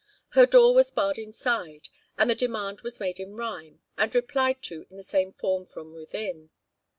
Her 0.29 0.47
door 0.47 0.73
was 0.73 0.89
barred 0.89 1.19
inside, 1.19 1.89
and 2.17 2.27
the 2.27 2.33
demand 2.33 2.81
was 2.81 2.99
made 2.99 3.19
in 3.19 3.35
rhyme, 3.35 3.81
and 3.99 4.15
replied 4.15 4.63
to 4.63 4.87
in 4.89 4.97
the 4.97 5.03
same 5.03 5.29
form 5.29 5.63
from 5.63 5.93
within. 5.93 6.49